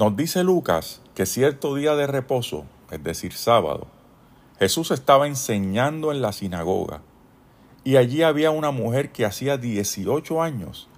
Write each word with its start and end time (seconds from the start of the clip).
Nos 0.00 0.16
dice 0.16 0.44
Lucas 0.44 1.02
que 1.14 1.26
cierto 1.26 1.74
día 1.74 1.94
de 1.94 2.06
reposo, 2.06 2.64
es 2.90 3.04
decir, 3.04 3.34
sábado, 3.34 3.86
Jesús 4.58 4.92
estaba 4.92 5.26
enseñando 5.26 6.10
en 6.10 6.22
la 6.22 6.32
sinagoga 6.32 7.02
y 7.84 7.96
allí 7.96 8.22
había 8.22 8.50
una 8.50 8.70
mujer 8.70 9.12
que 9.12 9.26
hacía 9.26 9.58
18 9.58 10.42
años 10.42 10.88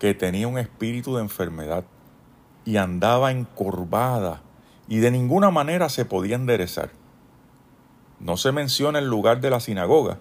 que 0.00 0.12
tenía 0.12 0.48
un 0.48 0.58
espíritu 0.58 1.14
de 1.14 1.22
enfermedad 1.22 1.84
y 2.64 2.78
andaba 2.78 3.30
encorvada 3.30 4.42
y 4.88 4.98
de 4.98 5.12
ninguna 5.12 5.52
manera 5.52 5.88
se 5.88 6.04
podía 6.04 6.34
enderezar. 6.34 6.90
No 8.18 8.36
se 8.36 8.50
menciona 8.50 8.98
el 8.98 9.06
lugar 9.06 9.40
de 9.40 9.50
la 9.50 9.60
sinagoga, 9.60 10.18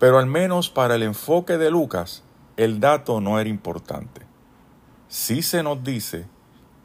pero 0.00 0.18
al 0.18 0.26
menos 0.26 0.68
para 0.68 0.96
el 0.96 1.04
enfoque 1.04 1.58
de 1.58 1.70
Lucas, 1.70 2.24
el 2.56 2.80
dato 2.80 3.20
no 3.20 3.38
era 3.38 3.48
importante. 3.48 4.22
Sí 5.06 5.42
se 5.42 5.62
nos 5.62 5.84
dice 5.84 6.26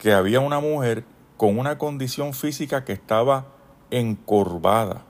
que 0.02 0.12
había 0.12 0.40
una 0.40 0.58
mujer 0.58 1.04
con 1.36 1.60
una 1.60 1.78
condición 1.78 2.34
física 2.34 2.84
que 2.84 2.92
estaba 2.92 3.46
encorvada. 3.92 5.04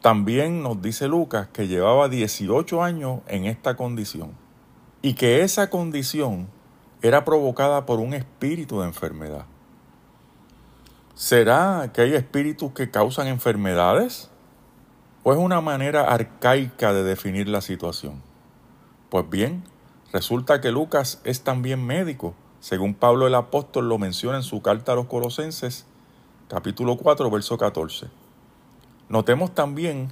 También 0.00 0.62
nos 0.62 0.80
dice 0.80 1.08
Lucas 1.08 1.48
que 1.52 1.68
llevaba 1.68 2.08
18 2.08 2.82
años 2.82 3.20
en 3.26 3.44
esta 3.44 3.76
condición 3.76 4.30
y 5.02 5.12
que 5.12 5.42
esa 5.42 5.68
condición 5.68 6.48
era 7.02 7.26
provocada 7.26 7.84
por 7.84 8.00
un 8.00 8.14
espíritu 8.14 8.80
de 8.80 8.86
enfermedad. 8.86 9.44
¿Será 11.14 11.90
que 11.92 12.00
hay 12.00 12.14
espíritus 12.14 12.72
que 12.72 12.90
causan 12.90 13.26
enfermedades? 13.26 14.30
¿O 15.22 15.34
es 15.34 15.38
una 15.38 15.60
manera 15.60 16.10
arcaica 16.10 16.94
de 16.94 17.02
definir 17.02 17.46
la 17.46 17.60
situación? 17.60 18.22
Pues 19.10 19.28
bien, 19.28 19.64
resulta 20.14 20.62
que 20.62 20.72
Lucas 20.72 21.20
es 21.24 21.42
también 21.42 21.84
médico, 21.84 22.34
según 22.60 22.94
Pablo 22.94 23.26
el 23.26 23.34
apóstol 23.34 23.88
lo 23.88 23.98
menciona 23.98 24.38
en 24.38 24.42
su 24.42 24.62
carta 24.62 24.92
a 24.92 24.94
los 24.96 25.06
Colosenses, 25.06 25.86
capítulo 26.48 26.96
4, 26.96 27.30
verso 27.30 27.56
14. 27.56 28.08
Notemos 29.08 29.54
también 29.54 30.08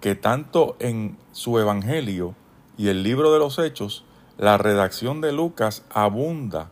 que 0.00 0.14
tanto 0.14 0.76
en 0.78 1.18
su 1.32 1.58
Evangelio 1.58 2.34
y 2.78 2.88
el 2.88 3.02
libro 3.02 3.32
de 3.32 3.38
los 3.38 3.58
Hechos, 3.58 4.04
la 4.38 4.56
redacción 4.56 5.20
de 5.20 5.32
Lucas 5.32 5.84
abunda 5.90 6.70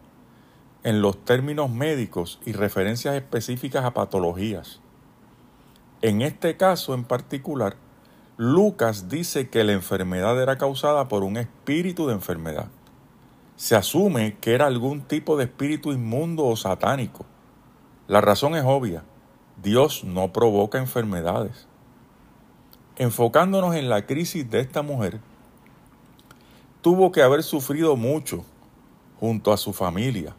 en 0.83 1.03
los 1.03 1.23
términos 1.25 1.71
médicos 1.71 2.41
y 2.47 2.53
referencias 2.53 3.15
específicas 3.15 3.85
a 3.85 3.93
patologías. 3.93 4.81
En 6.01 6.23
este 6.23 6.57
caso 6.57 6.95
en 6.95 7.05
particular, 7.05 7.77
Lucas 8.39 9.09
dice 9.09 9.51
que 9.51 9.65
la 9.65 9.73
enfermedad 9.73 10.41
era 10.41 10.57
causada 10.57 11.09
por 11.09 11.25
un 11.25 11.37
espíritu 11.37 12.07
de 12.07 12.15
enfermedad. 12.15 12.69
Se 13.59 13.75
asume 13.75 14.37
que 14.41 14.55
era 14.55 14.69
algún 14.69 15.01
tipo 15.01 15.37
de 15.37 15.47
espíritu 15.47 15.91
inmundo 15.91 16.47
o 16.47 16.55
satánico. 16.55 17.27
La 18.07 18.21
razón 18.21 18.55
es 18.55 18.63
obvia. 18.65 19.03
Dios 19.61 20.05
no 20.05 20.33
provoca 20.33 20.79
enfermedades. 20.79 21.67
Enfocándonos 22.95 23.75
en 23.75 23.89
la 23.89 24.07
crisis 24.07 24.49
de 24.49 24.61
esta 24.61 24.83
mujer, 24.83 25.19
tuvo 26.83 27.11
que 27.11 27.21
haber 27.21 27.43
sufrido 27.43 27.97
mucho 27.97 28.45
junto 29.19 29.53
a 29.53 29.57
su 29.57 29.73
familia. 29.73 30.37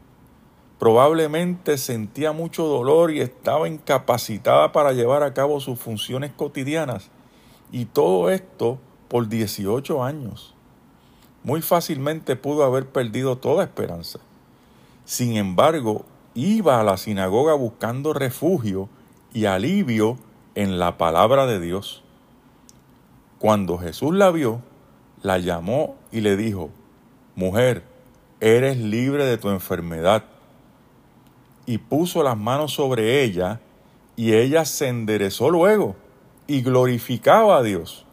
Probablemente 0.80 1.78
sentía 1.78 2.32
mucho 2.32 2.68
dolor 2.68 3.12
y 3.12 3.20
estaba 3.20 3.68
incapacitada 3.68 4.72
para 4.72 4.94
llevar 4.94 5.24
a 5.24 5.34
cabo 5.34 5.60
sus 5.60 5.78
funciones 5.78 6.32
cotidianas. 6.32 7.12
Y 7.70 7.84
todo 7.84 8.30
esto 8.30 8.80
por 9.10 9.28
18 9.28 10.06
años. 10.06 10.56
Muy 11.44 11.62
fácilmente 11.62 12.36
pudo 12.36 12.64
haber 12.64 12.88
perdido 12.88 13.38
toda 13.38 13.64
esperanza. 13.64 14.20
Sin 15.06 15.38
embargo, 15.38 16.06
iba 16.36 16.80
a 16.80 16.84
la 16.84 16.98
sinagoga 16.98 17.54
buscando 17.54 18.14
refugio 18.14 18.90
y 19.34 19.46
alivio 19.46 20.18
en 20.56 20.80
la 20.80 20.98
palabra 20.98 21.46
de 21.46 21.60
Dios. 21.60 22.04
Cuando 23.40 23.78
Jesús 23.78 24.14
la 24.14 24.32
vio, 24.32 24.62
la 25.22 25.38
llamó 25.38 25.96
y 26.12 26.22
le 26.22 26.36
dijo, 26.36 26.70
Mujer, 27.36 27.84
eres 28.42 28.78
libre 28.78 29.26
de 29.26 29.38
tu 29.38 29.50
enfermedad. 29.50 30.26
Y 31.66 31.78
puso 31.78 32.24
las 32.24 32.38
manos 32.38 32.74
sobre 32.74 33.24
ella, 33.24 33.62
y 34.16 34.34
ella 34.34 34.66
se 34.66 34.90
enderezó 34.90 35.50
luego 35.50 35.96
y 36.48 36.62
glorificaba 36.62 37.58
a 37.58 37.64
Dios. 37.64 38.06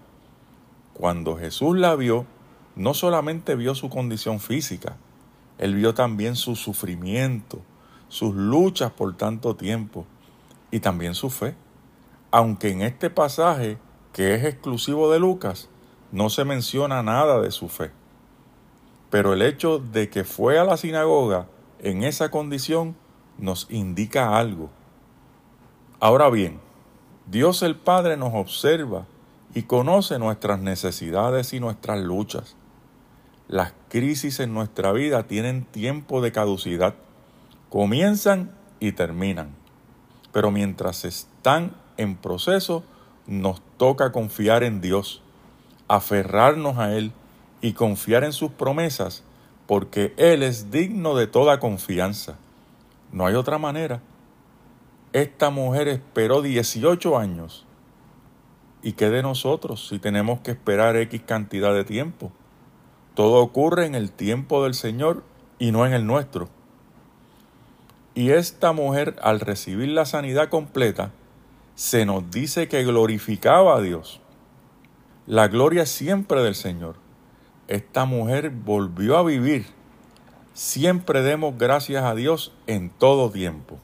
Cuando 0.95 1.37
Jesús 1.37 1.77
la 1.77 1.97
vio, 1.97 2.27
no 2.77 2.95
solamente 2.95 3.57
vio 3.57 3.75
su 3.75 3.89
condición 3.89 4.39
física, 4.39 4.97
él 5.59 5.75
vio 5.75 5.95
también 5.95 6.37
su 6.37 6.55
sufrimiento, 6.55 7.61
sus 8.09 8.35
luchas 8.35 8.93
por 8.93 9.17
tanto 9.17 9.57
tiempo 9.57 10.07
y 10.71 10.81
también 10.81 11.15
su 11.15 11.31
fe. 11.31 11.55
Aunque 12.31 12.71
en 12.71 12.83
este 12.83 13.09
pasaje, 13.09 13.79
que 14.13 14.35
es 14.35 14.45
exclusivo 14.45 15.11
de 15.11 15.19
Lucas, 15.19 15.71
no 16.13 16.29
se 16.29 16.45
menciona 16.45 17.03
nada 17.03 17.41
de 17.41 17.51
su 17.51 17.69
fe. 17.69 17.91
Pero 19.11 19.33
el 19.33 19.41
hecho 19.41 19.79
de 19.79 20.11
que 20.11 20.25
fue 20.25 20.59
a 20.59 20.65
la 20.65 20.77
sinagoga 20.77 21.47
en 21.79 22.05
esa 22.05 22.31
condición 22.31 22.95
nos 23.39 23.67
indica 23.71 24.37
algo. 24.37 24.71
Ahora 25.99 26.29
bien, 26.29 26.61
Dios 27.27 27.63
el 27.63 27.77
Padre 27.77 28.17
nos 28.19 28.35
observa 28.35 29.07
y 29.55 29.63
conoce 29.63 30.19
nuestras 30.19 30.61
necesidades 30.61 31.55
y 31.55 31.61
nuestras 31.61 32.01
luchas. 32.01 32.57
Las 33.49 33.73
crisis 33.89 34.41
en 34.41 34.53
nuestra 34.55 34.93
vida 34.93 35.25
tienen 35.25 35.65
tiempo 35.65 36.21
de 36.21 36.33
caducidad, 36.33 36.95
comienzan 37.71 38.51
y 38.81 38.93
terminan. 38.93 39.55
Pero 40.33 40.51
mientras 40.51 41.05
están 41.05 41.77
en 41.97 42.17
proceso, 42.17 42.83
nos 43.27 43.63
toca 43.77 44.13
confiar 44.13 44.65
en 44.65 44.81
Dios 44.81 45.23
aferrarnos 45.89 46.79
a 46.79 46.93
Él 46.95 47.13
y 47.61 47.73
confiar 47.73 48.25
en 48.25 48.33
sus 48.33 48.51
promesas, 48.51 49.23
porque 49.67 50.13
Él 50.17 50.43
es 50.43 50.71
digno 50.71 51.15
de 51.15 51.27
toda 51.27 51.61
confianza. 51.61 52.37
No 53.13 53.27
hay 53.27 53.35
otra 53.35 53.59
manera. 53.59 54.01
Esta 55.13 55.51
mujer 55.51 55.89
esperó 55.89 56.43
18 56.43 57.17
años. 57.17 57.65
¿Y 58.83 58.93
qué 58.93 59.09
de 59.09 59.23
nosotros 59.23 59.89
si 59.89 59.99
tenemos 59.99 60.41
que 60.41 60.53
esperar 60.53 60.97
X 60.97 61.23
cantidad 61.23 61.73
de 61.73 61.85
tiempo? 61.85 62.31
Todo 63.17 63.43
ocurre 63.43 63.87
en 63.87 63.95
el 63.95 64.13
tiempo 64.13 64.63
del 64.63 64.75
Señor 64.75 65.25
y 65.59 65.73
no 65.73 65.87
en 65.87 65.95
el 65.95 66.07
nuestro. 66.07 66.51
Y 68.15 68.33
esta 68.33 68.73
mujer, 68.73 69.17
al 69.23 69.41
recibir 69.41 69.89
la 69.89 70.05
sanidad 70.05 70.51
completa, 70.51 71.13
se 71.77 72.05
nos 72.05 72.31
dice 72.31 72.69
que 72.69 72.85
glorificaba 72.85 73.75
a 73.75 73.81
Dios 73.81 74.21
la 75.27 75.49
gloria 75.49 75.87
siempre 75.87 76.43
del 76.43 76.55
Señor. 76.55 76.97
Esta 77.69 78.05
mujer 78.05 78.51
volvió 78.51 79.17
a 79.17 79.25
vivir. 79.25 79.65
Siempre 80.53 81.23
demos 81.23 81.57
gracias 81.57 82.05
a 82.05 82.15
Dios 82.15 82.53
en 82.67 82.91
todo 82.91 83.31
tiempo. 83.31 83.79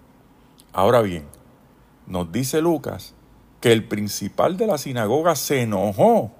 Ahora 0.74 1.00
bien, 1.00 1.24
nos 2.06 2.30
dice 2.30 2.60
Lucas 2.60 3.14
que 3.62 3.72
el 3.72 3.88
principal 3.88 4.58
de 4.58 4.66
la 4.66 4.76
sinagoga 4.76 5.36
se 5.36 5.62
enojó 5.62 6.32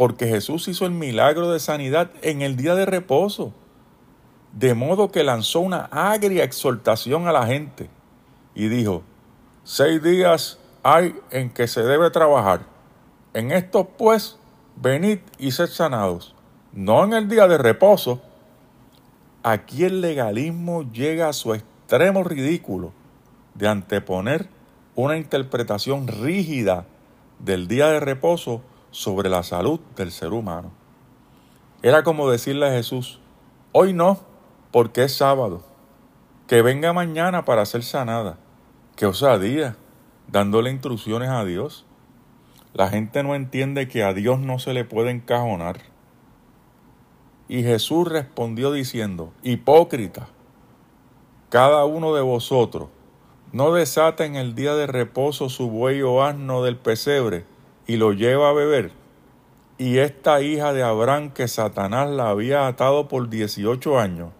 porque 0.00 0.28
Jesús 0.28 0.66
hizo 0.66 0.86
el 0.86 0.92
milagro 0.92 1.50
de 1.50 1.60
sanidad 1.60 2.10
en 2.22 2.40
el 2.40 2.56
día 2.56 2.74
de 2.74 2.86
reposo, 2.86 3.52
de 4.54 4.72
modo 4.72 5.12
que 5.12 5.22
lanzó 5.22 5.60
una 5.60 5.90
agria 5.92 6.42
exhortación 6.42 7.28
a 7.28 7.32
la 7.32 7.44
gente 7.46 7.90
y 8.54 8.68
dijo, 8.68 9.02
seis 9.62 10.02
días 10.02 10.58
hay 10.82 11.14
en 11.30 11.50
que 11.50 11.68
se 11.68 11.82
debe 11.82 12.08
trabajar. 12.08 12.62
En 13.34 13.50
estos 13.50 13.88
pues 13.98 14.38
venid 14.74 15.18
y 15.36 15.50
sed 15.50 15.66
sanados, 15.66 16.34
no 16.72 17.04
en 17.04 17.12
el 17.12 17.28
día 17.28 17.46
de 17.46 17.58
reposo. 17.58 18.22
Aquí 19.42 19.84
el 19.84 20.00
legalismo 20.00 20.90
llega 20.90 21.28
a 21.28 21.34
su 21.34 21.52
extremo 21.52 22.24
ridículo 22.24 22.94
de 23.52 23.68
anteponer 23.68 24.48
una 24.94 25.18
interpretación 25.18 26.08
rígida 26.08 26.86
del 27.38 27.68
día 27.68 27.88
de 27.88 28.00
reposo 28.00 28.62
sobre 28.90 29.28
la 29.28 29.42
salud 29.42 29.80
del 29.96 30.10
ser 30.10 30.32
humano. 30.32 30.70
Era 31.82 32.02
como 32.02 32.30
decirle 32.30 32.66
a 32.66 32.72
Jesús, 32.72 33.20
hoy 33.72 33.92
no, 33.92 34.20
porque 34.70 35.04
es 35.04 35.16
sábado, 35.16 35.62
que 36.46 36.62
venga 36.62 36.92
mañana 36.92 37.44
para 37.44 37.64
ser 37.66 37.82
sanada. 37.82 38.38
Qué 38.96 39.06
osadía, 39.06 39.76
dándole 40.28 40.70
instrucciones 40.70 41.30
a 41.30 41.44
Dios. 41.44 41.86
La 42.74 42.88
gente 42.88 43.22
no 43.22 43.34
entiende 43.34 43.88
que 43.88 44.04
a 44.04 44.12
Dios 44.12 44.40
no 44.40 44.58
se 44.58 44.74
le 44.74 44.84
puede 44.84 45.10
encajonar. 45.10 45.80
Y 47.48 47.62
Jesús 47.62 48.06
respondió 48.06 48.70
diciendo, 48.72 49.32
Hipócrita, 49.42 50.28
cada 51.48 51.84
uno 51.84 52.14
de 52.14 52.22
vosotros 52.22 52.88
no 53.52 53.72
desata 53.72 54.24
en 54.24 54.36
el 54.36 54.54
día 54.54 54.74
de 54.74 54.86
reposo 54.86 55.48
su 55.48 55.68
buey 55.68 56.02
o 56.02 56.22
asno 56.22 56.62
del 56.62 56.76
pesebre 56.76 57.44
y 57.90 57.96
lo 57.96 58.12
lleva 58.12 58.50
a 58.50 58.52
beber. 58.52 58.92
Y 59.76 59.98
esta 59.98 60.42
hija 60.42 60.72
de 60.72 60.84
Abraham 60.84 61.32
que 61.32 61.48
Satanás 61.48 62.08
la 62.08 62.30
había 62.30 62.68
atado 62.68 63.08
por 63.08 63.28
dieciocho 63.28 63.98
años, 63.98 64.30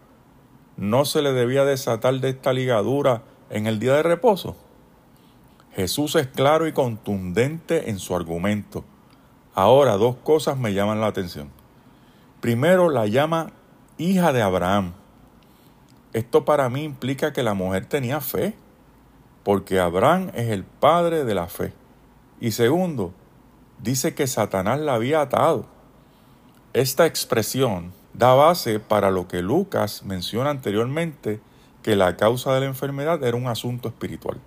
no 0.76 1.04
se 1.04 1.20
le 1.20 1.32
debía 1.32 1.64
desatar 1.64 2.14
de 2.20 2.28
esta 2.28 2.52
ligadura 2.52 3.24
en 3.50 3.66
el 3.66 3.80
día 3.80 3.94
de 3.94 4.04
reposo? 4.04 4.56
Jesús 5.74 6.14
es 6.14 6.28
claro 6.28 6.68
y 6.68 6.72
contundente 6.72 7.90
en 7.90 7.98
su 7.98 8.14
argumento. 8.14 8.84
Ahora 9.52 9.96
dos 9.96 10.14
cosas 10.22 10.56
me 10.56 10.72
llaman 10.72 11.00
la 11.00 11.08
atención. 11.08 11.50
Primero 12.40 12.88
la 12.88 13.08
llama 13.08 13.50
hija 13.98 14.32
de 14.32 14.42
Abraham. 14.42 14.92
Esto 16.12 16.44
para 16.44 16.68
mí 16.68 16.84
implica 16.84 17.32
que 17.32 17.42
la 17.42 17.54
mujer 17.54 17.86
tenía 17.86 18.20
fe, 18.20 18.54
porque 19.42 19.80
Abraham 19.80 20.30
es 20.34 20.50
el 20.50 20.62
padre 20.62 21.24
de 21.24 21.34
la 21.34 21.48
fe. 21.48 21.72
Y 22.40 22.52
segundo, 22.52 23.12
dice 23.82 24.14
que 24.14 24.26
Satanás 24.26 24.80
la 24.80 24.94
había 24.94 25.20
atado. 25.20 25.66
Esta 26.72 27.06
expresión 27.06 27.92
da 28.14 28.34
base 28.34 28.80
para 28.80 29.10
lo 29.10 29.28
que 29.28 29.42
Lucas 29.42 30.02
menciona 30.04 30.50
anteriormente, 30.50 31.40
que 31.82 31.96
la 31.96 32.16
causa 32.16 32.54
de 32.54 32.60
la 32.60 32.66
enfermedad 32.66 33.22
era 33.24 33.36
un 33.36 33.46
asunto 33.46 33.88
espiritual. 33.88 34.38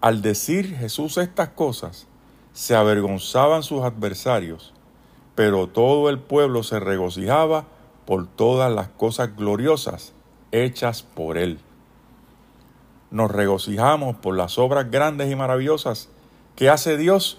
Al 0.00 0.22
decir 0.22 0.76
Jesús 0.76 1.16
estas 1.16 1.50
cosas, 1.50 2.06
se 2.52 2.76
avergonzaban 2.76 3.62
sus 3.62 3.82
adversarios 3.82 4.74
pero 5.34 5.66
todo 5.66 6.10
el 6.10 6.18
pueblo 6.18 6.62
se 6.62 6.80
regocijaba 6.80 7.64
por 8.06 8.26
todas 8.26 8.72
las 8.72 8.88
cosas 8.88 9.34
gloriosas 9.36 10.12
hechas 10.50 11.02
por 11.02 11.38
él. 11.38 11.58
Nos 13.10 13.30
regocijamos 13.30 14.16
por 14.16 14.36
las 14.36 14.58
obras 14.58 14.90
grandes 14.90 15.30
y 15.30 15.36
maravillosas 15.36 16.08
que 16.56 16.68
hace 16.68 16.96
Dios 16.96 17.38